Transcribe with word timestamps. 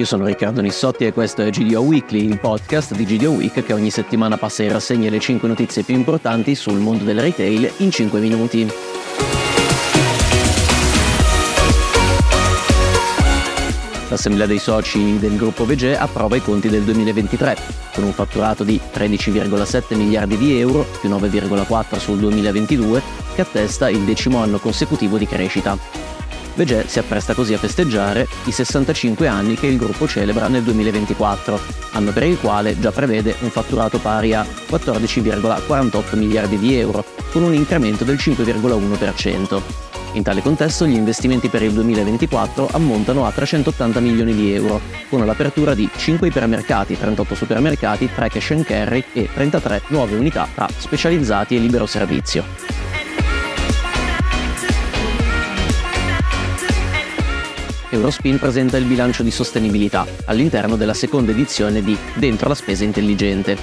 Io 0.00 0.06
sono 0.06 0.24
Riccardo 0.24 0.62
Nissotti 0.62 1.04
e 1.04 1.12
questo 1.12 1.42
è 1.42 1.50
GDO 1.50 1.82
Weekly, 1.82 2.24
il 2.24 2.40
podcast 2.40 2.94
di 2.94 3.04
GDO 3.04 3.32
Week 3.32 3.62
che 3.62 3.72
ogni 3.74 3.90
settimana 3.90 4.38
passa 4.38 4.62
in 4.62 4.72
rassegna 4.72 5.10
le 5.10 5.20
5 5.20 5.46
notizie 5.46 5.82
più 5.82 5.94
importanti 5.94 6.54
sul 6.54 6.78
mondo 6.78 7.04
del 7.04 7.20
retail 7.20 7.70
in 7.76 7.90
5 7.90 8.18
minuti. 8.18 8.66
L'Assemblea 14.08 14.46
dei 14.46 14.58
soci 14.58 15.18
del 15.18 15.36
gruppo 15.36 15.66
VG 15.66 15.94
approva 15.98 16.34
i 16.34 16.40
conti 16.40 16.70
del 16.70 16.84
2023, 16.84 17.58
con 17.92 18.04
un 18.04 18.12
fatturato 18.12 18.64
di 18.64 18.80
13,7 18.90 19.96
miliardi 19.96 20.38
di 20.38 20.58
euro, 20.58 20.86
più 20.98 21.10
9,4 21.10 21.98
sul 21.98 22.16
2022, 22.20 23.02
che 23.34 23.42
attesta 23.42 23.90
il 23.90 24.00
decimo 24.04 24.38
anno 24.38 24.60
consecutivo 24.60 25.18
di 25.18 25.26
crescita. 25.26 26.19
Vegè 26.54 26.84
si 26.86 26.98
appresta 26.98 27.34
così 27.34 27.54
a 27.54 27.58
festeggiare 27.58 28.26
i 28.44 28.52
65 28.52 29.26
anni 29.26 29.54
che 29.54 29.66
il 29.66 29.76
gruppo 29.76 30.06
celebra 30.06 30.48
nel 30.48 30.62
2024, 30.62 31.58
anno 31.92 32.12
per 32.12 32.24
il 32.24 32.38
quale 32.38 32.78
già 32.78 32.90
prevede 32.90 33.36
un 33.40 33.50
fatturato 33.50 33.98
pari 33.98 34.34
a 34.34 34.44
14,48 34.68 36.16
miliardi 36.18 36.58
di 36.58 36.74
euro, 36.74 37.04
con 37.32 37.42
un 37.42 37.54
incremento 37.54 38.04
del 38.04 38.16
5,1%. 38.16 39.62
In 40.14 40.24
tale 40.24 40.42
contesto 40.42 40.86
gli 40.86 40.94
investimenti 40.94 41.48
per 41.48 41.62
il 41.62 41.72
2024 41.72 42.68
ammontano 42.72 43.26
a 43.26 43.30
380 43.30 44.00
milioni 44.00 44.34
di 44.34 44.52
euro, 44.52 44.80
con 45.08 45.24
l'apertura 45.24 45.72
di 45.74 45.88
5 45.96 46.26
ipermercati, 46.26 46.98
38 46.98 47.34
supermercati, 47.36 48.10
3 48.12 48.28
cash 48.28 48.50
and 48.50 48.64
carry 48.64 49.04
e 49.12 49.28
33 49.32 49.82
nuove 49.88 50.16
unità 50.16 50.48
tra 50.52 50.68
specializzati 50.76 51.54
e 51.54 51.60
libero 51.60 51.86
servizio. 51.86 52.89
Eurospin 57.92 58.38
presenta 58.38 58.76
il 58.76 58.84
bilancio 58.84 59.24
di 59.24 59.32
sostenibilità 59.32 60.06
all'interno 60.26 60.76
della 60.76 60.94
seconda 60.94 61.32
edizione 61.32 61.82
di 61.82 61.96
Dentro 62.14 62.48
la 62.48 62.54
spesa 62.54 62.84
intelligente. 62.84 63.56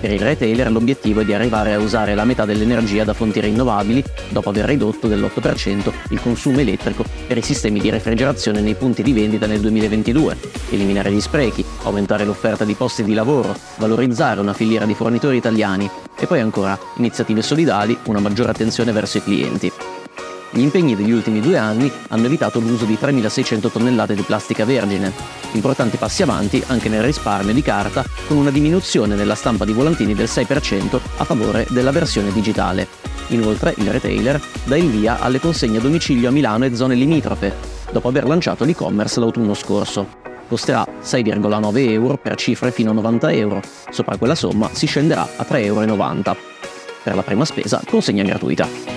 Per 0.00 0.10
il 0.10 0.20
retailer 0.20 0.70
l'obiettivo 0.70 1.20
è 1.20 1.24
di 1.24 1.34
arrivare 1.34 1.74
a 1.74 1.78
usare 1.78 2.14
la 2.14 2.24
metà 2.24 2.44
dell'energia 2.44 3.04
da 3.04 3.12
fonti 3.12 3.40
rinnovabili 3.40 4.02
dopo 4.28 4.48
aver 4.48 4.66
ridotto 4.66 5.08
dell'8% 5.08 5.92
il 6.10 6.20
consumo 6.20 6.58
elettrico 6.58 7.04
per 7.26 7.36
i 7.36 7.42
sistemi 7.42 7.80
di 7.80 7.90
refrigerazione 7.90 8.60
nei 8.60 8.74
punti 8.74 9.02
di 9.02 9.12
vendita 9.12 9.46
nel 9.46 9.60
2022, 9.60 10.36
eliminare 10.70 11.12
gli 11.12 11.20
sprechi, 11.20 11.64
aumentare 11.82 12.24
l'offerta 12.24 12.64
di 12.64 12.74
posti 12.74 13.04
di 13.04 13.14
lavoro, 13.14 13.54
valorizzare 13.76 14.40
una 14.40 14.54
filiera 14.54 14.86
di 14.86 14.94
fornitori 14.94 15.36
italiani 15.36 15.88
e 16.18 16.26
poi 16.26 16.40
ancora 16.40 16.78
iniziative 16.96 17.42
solidali, 17.42 17.96
una 18.04 18.20
maggiore 18.20 18.50
attenzione 18.50 18.92
verso 18.92 19.18
i 19.18 19.22
clienti. 19.22 19.72
Gli 20.56 20.62
impegni 20.62 20.96
degli 20.96 21.10
ultimi 21.10 21.42
due 21.42 21.58
anni 21.58 21.92
hanno 22.08 22.24
evitato 22.24 22.60
l'uso 22.60 22.86
di 22.86 22.96
3.600 22.98 23.70
tonnellate 23.70 24.14
di 24.14 24.22
plastica 24.22 24.64
vergine, 24.64 25.12
importanti 25.52 25.98
passi 25.98 26.22
avanti 26.22 26.64
anche 26.68 26.88
nel 26.88 27.02
risparmio 27.02 27.52
di 27.52 27.60
carta 27.60 28.02
con 28.26 28.38
una 28.38 28.48
diminuzione 28.48 29.16
nella 29.16 29.34
stampa 29.34 29.66
di 29.66 29.74
volantini 29.74 30.14
del 30.14 30.28
6% 30.28 30.98
a 31.18 31.24
favore 31.24 31.66
della 31.68 31.90
versione 31.90 32.32
digitale. 32.32 32.88
Inoltre 33.28 33.74
il 33.76 33.90
retailer 33.90 34.40
dà 34.64 34.78
il 34.78 34.88
via 34.88 35.20
alle 35.20 35.40
consegne 35.40 35.76
a 35.76 35.82
domicilio 35.82 36.30
a 36.30 36.32
Milano 36.32 36.64
e 36.64 36.74
zone 36.74 36.94
limitrofe, 36.94 37.52
dopo 37.92 38.08
aver 38.08 38.24
lanciato 38.24 38.64
l'e-commerce 38.64 39.20
l'autunno 39.20 39.52
scorso. 39.52 40.08
Costerà 40.48 40.86
6,9 41.02 41.90
euro 41.90 42.16
per 42.16 42.34
cifre 42.36 42.70
fino 42.70 42.92
a 42.92 42.94
90 42.94 43.30
euro, 43.32 43.60
sopra 43.90 44.16
quella 44.16 44.34
somma 44.34 44.70
si 44.72 44.86
scenderà 44.86 45.28
a 45.36 45.46
3,90 45.46 45.58
euro. 45.64 46.36
Per 47.02 47.14
la 47.14 47.22
prima 47.22 47.44
spesa 47.44 47.82
consegna 47.86 48.22
gratuita. 48.22 48.95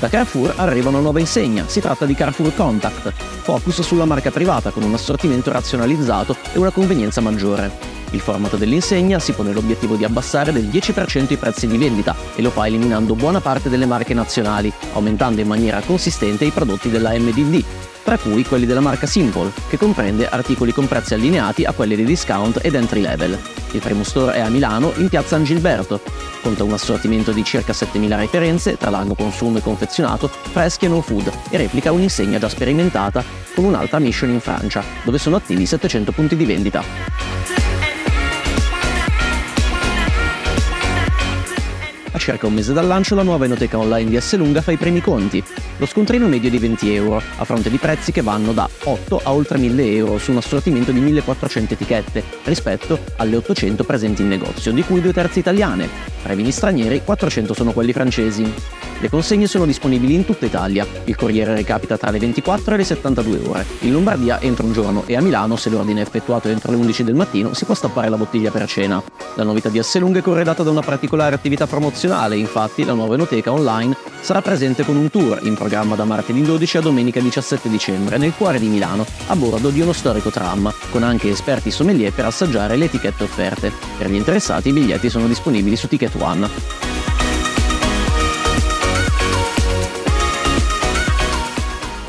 Da 0.00 0.08
Carrefour 0.08 0.54
arriva 0.56 0.88
una 0.88 1.00
nuova 1.00 1.20
insegna, 1.20 1.68
si 1.68 1.78
tratta 1.78 2.06
di 2.06 2.14
Carrefour 2.14 2.54
Contact, 2.54 3.12
focus 3.12 3.82
sulla 3.82 4.06
marca 4.06 4.30
privata 4.30 4.70
con 4.70 4.82
un 4.82 4.94
assortimento 4.94 5.52
razionalizzato 5.52 6.34
e 6.54 6.58
una 6.58 6.70
convenienza 6.70 7.20
maggiore. 7.20 7.70
Il 8.12 8.20
format 8.20 8.56
dell'insegna 8.56 9.18
si 9.18 9.32
pone 9.32 9.52
l'obiettivo 9.52 9.96
di 9.96 10.04
abbassare 10.04 10.52
del 10.52 10.68
10% 10.68 11.34
i 11.34 11.36
prezzi 11.36 11.66
di 11.66 11.76
vendita 11.76 12.16
e 12.34 12.40
lo 12.40 12.48
fa 12.48 12.66
eliminando 12.66 13.14
buona 13.14 13.42
parte 13.42 13.68
delle 13.68 13.84
marche 13.84 14.14
nazionali, 14.14 14.72
aumentando 14.94 15.42
in 15.42 15.46
maniera 15.46 15.82
consistente 15.84 16.46
i 16.46 16.50
prodotti 16.50 16.88
della 16.88 17.10
MDD, 17.10 17.62
tra 18.02 18.18
cui 18.18 18.44
quelli 18.44 18.66
della 18.66 18.80
marca 18.80 19.06
Simple, 19.06 19.52
che 19.68 19.78
comprende 19.78 20.28
articoli 20.28 20.72
con 20.72 20.86
prezzi 20.86 21.14
allineati 21.14 21.64
a 21.64 21.72
quelli 21.72 21.96
di 21.96 22.04
discount 22.04 22.58
ed 22.62 22.74
entry 22.74 23.00
level. 23.00 23.38
Il 23.72 23.80
primo 23.80 24.02
store 24.02 24.34
è 24.34 24.40
a 24.40 24.48
Milano, 24.48 24.92
in 24.96 25.08
piazza 25.08 25.28
San 25.30 25.44
Gilberto. 25.44 26.00
Conta 26.42 26.64
un 26.64 26.72
assortimento 26.72 27.32
di 27.32 27.44
circa 27.44 27.72
7.000 27.72 28.16
referenze 28.16 28.76
tra 28.76 28.90
largo 28.90 29.14
consumo 29.14 29.58
e 29.58 29.62
confezionato, 29.62 30.28
freschi 30.28 30.86
e 30.86 30.88
no 30.88 31.00
food 31.00 31.30
e 31.50 31.56
replica 31.56 31.92
un'insegna 31.92 32.38
già 32.38 32.48
sperimentata 32.48 33.22
con 33.54 33.64
un'altra 33.64 33.98
mission 33.98 34.30
in 34.30 34.40
Francia, 34.40 34.82
dove 35.04 35.18
sono 35.18 35.36
attivi 35.36 35.66
700 35.66 36.12
punti 36.12 36.36
di 36.36 36.44
vendita. 36.44 37.59
Circa 42.20 42.46
un 42.46 42.52
mese 42.52 42.74
dal 42.74 42.86
lancio 42.86 43.14
la 43.14 43.22
nuova 43.22 43.46
enoteca 43.46 43.78
online 43.78 44.10
di 44.10 44.16
Esselunga 44.16 44.60
fa 44.60 44.70
i 44.72 44.76
primi 44.76 45.00
conti. 45.00 45.42
Lo 45.78 45.86
scontrino 45.86 46.28
medio 46.28 46.50
di 46.50 46.58
20 46.58 46.94
euro, 46.94 47.16
a 47.16 47.44
fronte 47.44 47.70
di 47.70 47.78
prezzi 47.78 48.12
che 48.12 48.20
vanno 48.20 48.52
da 48.52 48.68
8 48.84 49.22
a 49.24 49.32
oltre 49.32 49.56
1000 49.56 49.94
euro 49.94 50.18
su 50.18 50.30
un 50.30 50.36
assortimento 50.36 50.92
di 50.92 51.00
1400 51.00 51.74
etichette, 51.74 52.22
rispetto 52.44 52.98
alle 53.16 53.36
800 53.36 53.84
presenti 53.84 54.20
in 54.20 54.28
negozio, 54.28 54.70
di 54.70 54.82
cui 54.82 55.00
due 55.00 55.14
terzi 55.14 55.38
italiane. 55.38 55.88
Tra 56.22 56.34
i 56.34 56.36
vini 56.36 56.52
stranieri, 56.52 57.02
400 57.02 57.54
sono 57.54 57.72
quelli 57.72 57.94
francesi. 57.94 58.52
Le 59.00 59.08
consegne 59.08 59.46
sono 59.46 59.64
disponibili 59.64 60.12
in 60.12 60.26
tutta 60.26 60.44
Italia. 60.44 60.86
Il 61.04 61.16
corriere 61.16 61.54
recapita 61.54 61.96
tra 61.96 62.10
le 62.10 62.18
24 62.18 62.74
e 62.74 62.76
le 62.76 62.84
72 62.84 63.40
ore. 63.48 63.64
In 63.80 63.92
Lombardia 63.92 64.42
entro 64.42 64.66
un 64.66 64.74
giorno 64.74 65.04
e 65.06 65.16
a 65.16 65.22
Milano, 65.22 65.56
se 65.56 65.70
l'ordine 65.70 66.00
è 66.00 66.02
effettuato 66.02 66.48
entro 66.48 66.70
le 66.70 66.76
11 66.76 67.04
del 67.04 67.14
mattino, 67.14 67.54
si 67.54 67.64
può 67.64 67.72
stappare 67.72 68.10
la 68.10 68.18
bottiglia 68.18 68.50
per 68.50 68.68
cena. 68.68 69.02
La 69.36 69.42
novità 69.42 69.70
di 69.70 69.78
Asselung 69.78 70.14
è 70.18 70.20
corredata 70.20 70.62
da 70.62 70.68
una 70.68 70.82
particolare 70.82 71.34
attività 71.34 71.66
promozionale, 71.66 72.36
infatti 72.36 72.84
la 72.84 72.92
nuova 72.92 73.14
enoteca 73.14 73.50
online 73.50 73.96
sarà 74.20 74.42
presente 74.42 74.84
con 74.84 74.96
un 74.96 75.08
tour 75.08 75.40
in 75.44 75.54
programma 75.54 75.94
da 75.94 76.04
martedì 76.04 76.42
12 76.42 76.76
a 76.76 76.80
domenica 76.82 77.20
17 77.20 77.70
dicembre 77.70 78.18
nel 78.18 78.34
cuore 78.36 78.58
di 78.58 78.68
Milano, 78.68 79.06
a 79.28 79.34
bordo 79.34 79.70
di 79.70 79.80
uno 79.80 79.94
storico 79.94 80.28
tram, 80.28 80.70
con 80.90 81.04
anche 81.04 81.30
esperti 81.30 81.70
sommelier 81.70 82.12
per 82.12 82.26
assaggiare 82.26 82.76
le 82.76 82.84
etichette 82.84 83.24
offerte. 83.24 83.72
Per 83.96 84.10
gli 84.10 84.16
interessati 84.16 84.68
i 84.68 84.72
biglietti 84.72 85.08
sono 85.08 85.26
disponibili 85.26 85.74
su 85.74 85.88
Ticket 85.88 86.14
One. 86.18 86.99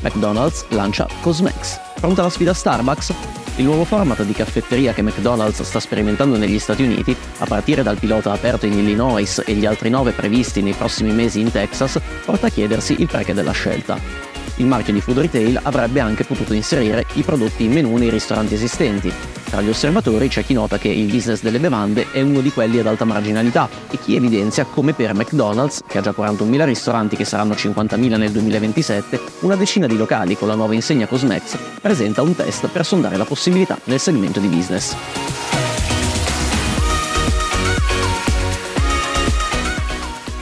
McDonald's 0.00 0.64
lancia 0.68 1.06
Cosmex. 1.20 1.78
Pronta 2.00 2.22
la 2.22 2.30
sfida 2.30 2.54
Starbucks? 2.54 3.14
Il 3.56 3.64
nuovo 3.64 3.84
format 3.84 4.22
di 4.22 4.32
caffetteria 4.32 4.92
che 4.92 5.02
McDonald's 5.02 5.62
sta 5.62 5.80
sperimentando 5.80 6.36
negli 6.36 6.58
Stati 6.58 6.82
Uniti, 6.82 7.14
a 7.38 7.46
partire 7.46 7.82
dal 7.82 7.98
pilota 7.98 8.32
aperto 8.32 8.66
in 8.66 8.72
Illinois 8.72 9.42
e 9.44 9.52
gli 9.54 9.66
altri 9.66 9.90
nove 9.90 10.12
previsti 10.12 10.62
nei 10.62 10.74
prossimi 10.74 11.12
mesi 11.12 11.40
in 11.40 11.50
Texas, 11.50 12.00
porta 12.24 12.46
a 12.46 12.50
chiedersi 12.50 12.96
il 12.98 13.08
perché 13.08 13.34
della 13.34 13.52
scelta 13.52 14.30
il 14.60 14.66
marchio 14.66 14.92
di 14.92 15.00
food 15.00 15.18
retail 15.18 15.58
avrebbe 15.62 16.00
anche 16.00 16.24
potuto 16.24 16.52
inserire 16.52 17.06
i 17.14 17.22
prodotti 17.22 17.64
in 17.64 17.72
menù 17.72 17.96
nei 17.96 18.10
ristoranti 18.10 18.54
esistenti. 18.54 19.12
Tra 19.50 19.62
gli 19.62 19.68
osservatori 19.68 20.28
c'è 20.28 20.44
chi 20.44 20.54
nota 20.54 20.78
che 20.78 20.86
il 20.86 21.10
business 21.10 21.42
delle 21.42 21.58
bevande 21.58 22.06
è 22.12 22.20
uno 22.20 22.40
di 22.40 22.52
quelli 22.52 22.78
ad 22.78 22.86
alta 22.86 23.04
marginalità 23.04 23.68
e 23.90 23.98
chi 23.98 24.14
evidenzia 24.14 24.64
come 24.64 24.92
per 24.92 25.12
McDonald's, 25.12 25.80
che 25.88 25.98
ha 25.98 26.00
già 26.00 26.14
41.000 26.16 26.64
ristoranti 26.64 27.16
che 27.16 27.24
saranno 27.24 27.54
50.000 27.54 28.16
nel 28.16 28.30
2027, 28.30 29.20
una 29.40 29.56
decina 29.56 29.88
di 29.88 29.96
locali 29.96 30.36
con 30.36 30.46
la 30.46 30.54
nuova 30.54 30.74
insegna 30.74 31.08
Cosmex 31.08 31.58
presenta 31.80 32.22
un 32.22 32.36
test 32.36 32.68
per 32.68 32.86
sondare 32.86 33.16
la 33.16 33.24
possibilità 33.24 33.76
nel 33.84 33.98
segmento 33.98 34.38
di 34.38 34.46
business. 34.46 34.94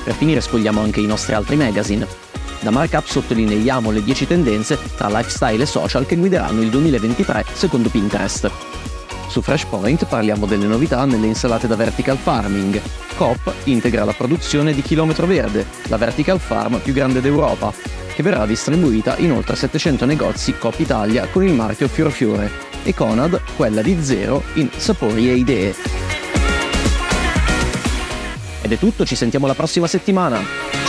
Per 0.05 0.15
finire 0.17 0.43
scogliamo 0.43 0.83
anche 0.83 1.01
i 1.01 1.07
nostri 1.07 1.33
altri 1.33 1.57
magazine. 1.57 2.07
Da 2.61 2.71
Markup 2.71 3.07
sottolineiamo 3.07 3.91
le 3.91 4.05
10 4.05 4.27
tendenze 4.27 4.79
tra 4.97 5.09
lifestyle 5.09 5.63
e 5.63 5.67
social 5.67 6.05
che 6.05 6.17
guideranno 6.17 6.61
il 6.61 6.69
2023 6.69 7.47
secondo 7.55 7.89
Pinterest. 7.89 8.51
Su 9.29 9.43
Freshpoint 9.43 10.07
parliamo 10.07 10.47
delle 10.47 10.67
novità 10.67 11.05
nelle 11.05 11.27
insalate 11.27 11.67
da 11.67 11.77
vertical 11.77 12.17
farming. 12.17 12.81
Coop 13.17 13.53
integra 13.65 14.05
la 14.05 14.15
produzione 14.15 14.73
di 14.73 14.81
Chilometro 14.81 15.27
Verde, 15.27 15.67
la 15.89 15.99
vertical 15.99 16.41
farm 16.41 16.79
più 16.79 16.95
grande 16.95 17.21
d'Europa, 17.21 17.73
che 18.15 18.23
verrà 18.23 18.47
distribuita 18.47 19.17
in 19.19 19.33
oltre 19.33 19.55
700 19.55 20.07
negozi 20.07 20.57
Coop 20.57 20.79
Italia 20.79 21.27
con 21.31 21.45
il 21.45 21.53
marchio 21.53 21.89
Fior 21.89 22.11
Fiore, 22.11 22.51
e 22.83 22.95
Conad 22.95 23.41
quella 23.55 23.83
di 23.83 24.03
Zero 24.03 24.43
in 24.55 24.71
Sapori 24.75 25.29
e 25.29 25.35
Idee. 25.35 25.75
Ed 28.63 28.73
è 28.73 28.79
tutto, 28.79 29.05
ci 29.05 29.15
sentiamo 29.15 29.47
la 29.47 29.55
prossima 29.55 29.87
settimana! 29.87 30.88